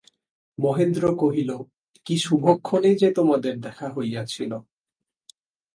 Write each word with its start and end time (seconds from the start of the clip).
মহেন্দ্র 0.57 1.03
কহিল, 1.15 1.51
কী 2.05 2.15
শুভক্ষণেই 2.17 2.95
যে 2.95 3.09
তোমাদের 3.11 3.53
দেখা 3.61 3.87
হইয়াছিল। 3.89 4.51